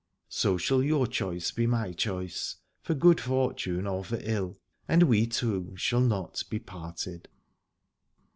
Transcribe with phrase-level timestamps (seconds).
[0.29, 5.27] So shall your choice be my choice, for good fortune or for ill, and we
[5.27, 7.27] two shall not be parted.